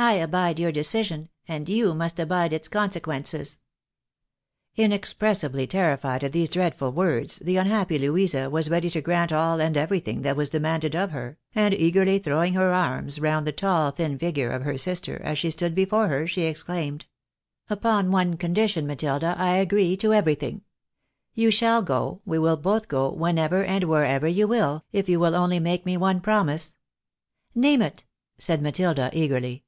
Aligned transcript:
I 0.00 0.12
abide 0.12 0.60
your 0.60 0.70
decision, 0.70 1.28
and 1.48 1.68
you 1.68 1.92
must 1.92 2.20
abide 2.20 2.52
its 2.52 2.68
conse 2.68 3.00
quences!" 3.00 3.58
Inexpressibly 4.84 5.66
terrified 5.66 6.22
at 6.22 6.30
these 6.30 6.50
dreadful 6.50 6.92
words, 6.92 7.40
the 7.40 7.56
unhappy 7.56 7.98
Louisa 7.98 8.48
was 8.48 8.70
ready 8.70 8.90
to 8.90 9.00
grant 9.00 9.32
all 9.32 9.60
and 9.60 9.76
everything 9.76 10.22
that 10.22 10.36
was 10.36 10.50
demanded 10.50 10.94
of 10.94 11.10
her; 11.10 11.36
and 11.52 11.74
eagerly 11.74 12.20
throwing 12.20 12.54
her 12.54 12.72
arms 12.72 13.18
round 13.20 13.44
the 13.44 13.50
tall, 13.50 13.90
thin 13.90 14.16
figure 14.20 14.52
of 14.52 14.62
her 14.62 14.78
sister, 14.78 15.20
as 15.24 15.36
she 15.36 15.50
stood 15.50 15.74
before 15.74 16.06
her, 16.06 16.28
she 16.28 16.42
exclaimed 16.42 17.06
—•"Upon 17.76 18.12
one 18.12 18.36
condition, 18.36 18.86
Matilda, 18.86 19.34
I 19.36 19.56
agree 19.56 19.96
to 19.96 20.14
everything. 20.14 20.62
You 21.34 21.50
shall 21.50 21.82
go, 21.82 22.20
we 22.24 22.38
will 22.38 22.56
both 22.56 22.86
go 22.86 23.10
whenever 23.10 23.64
and 23.64 23.82
wherever 23.82 24.28
you 24.28 24.46
will, 24.46 24.84
if 24.92 25.08
you 25.08 25.18
will 25.18 25.34
only 25.34 25.58
make 25.58 25.84
me 25.84 25.96
one 25.96 26.20
promise."" 26.20 26.76
Name 27.56 27.82
it," 27.82 28.04
said 28.38 28.62
Matilda, 28.62 29.10
eagerly. 29.12 29.64